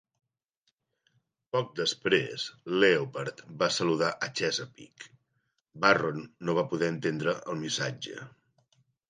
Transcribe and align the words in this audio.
Poc 1.55 1.67
després, 1.79 2.45
"Leopard" 2.83 3.43
va 3.59 3.69
saludar 3.75 4.09
a 4.15 4.31
"Chesapeake"; 4.41 5.11
Barron 5.85 6.27
no 6.51 6.57
va 6.63 6.65
poder 6.73 6.91
entendre 6.97 7.37
el 7.55 7.63
missatge. 7.63 8.27